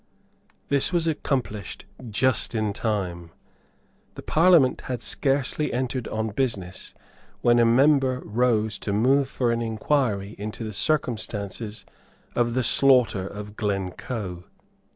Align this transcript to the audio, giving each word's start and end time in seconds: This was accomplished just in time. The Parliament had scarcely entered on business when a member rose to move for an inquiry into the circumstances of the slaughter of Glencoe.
This 0.69 0.91
was 0.91 1.05
accomplished 1.05 1.85
just 2.09 2.55
in 2.55 2.73
time. 2.73 3.29
The 4.15 4.23
Parliament 4.23 4.81
had 4.89 5.03
scarcely 5.03 5.71
entered 5.71 6.07
on 6.07 6.29
business 6.31 6.95
when 7.41 7.59
a 7.59 7.65
member 7.65 8.19
rose 8.25 8.79
to 8.79 8.93
move 8.93 9.29
for 9.29 9.51
an 9.51 9.61
inquiry 9.61 10.35
into 10.39 10.63
the 10.63 10.73
circumstances 10.73 11.85
of 12.33 12.55
the 12.55 12.63
slaughter 12.63 13.27
of 13.27 13.55
Glencoe. 13.55 14.45